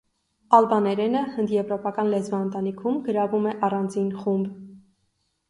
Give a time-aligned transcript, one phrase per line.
[0.59, 4.51] Ալբաներենը հնդեվրոպական լեզվաընտանիքում գրավում է առանձին խումբ։